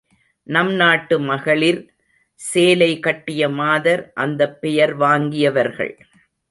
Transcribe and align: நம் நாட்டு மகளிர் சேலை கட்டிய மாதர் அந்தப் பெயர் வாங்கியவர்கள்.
நம் 0.47 0.71
நாட்டு 0.73 1.19
மகளிர் 1.19 1.81
சேலை 2.41 2.99
கட்டிய 2.99 3.49
மாதர் 3.49 4.11
அந்தப் 4.13 4.61
பெயர் 4.61 4.97
வாங்கியவர்கள். 4.97 5.93